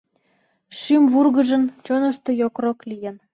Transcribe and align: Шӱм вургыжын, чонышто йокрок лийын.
Шӱм 0.79 1.03
вургыжын, 1.11 1.63
чонышто 1.85 2.29
йокрок 2.41 2.79
лийын. 2.89 3.15